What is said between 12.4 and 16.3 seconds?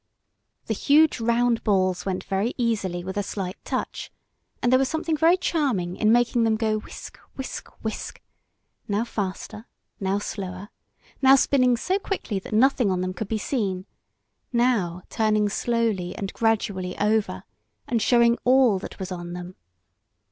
nothing on them could be seen, now turning slowly